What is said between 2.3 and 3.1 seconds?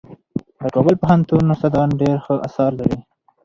اثار لري.